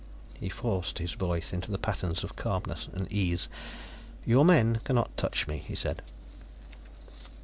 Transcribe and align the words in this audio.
He 0.33 0.49
forced 0.49 0.97
his 0.97 1.11
voice 1.13 1.53
into 1.53 1.69
the 1.69 1.77
patterns 1.77 2.23
of 2.23 2.35
calmness 2.35 2.87
and 2.91 3.05
ease. 3.11 3.47
"Your 4.25 4.43
men 4.43 4.81
cannot 4.83 5.15
touch 5.15 5.45
me," 5.47 5.57
he 5.57 5.75
said. 5.75 6.01